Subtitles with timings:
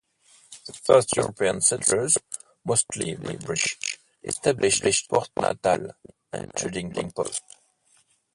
[0.65, 2.17] The first European settlers,
[2.65, 5.91] mostly British, established Port Natal,
[6.33, 7.43] a trading post.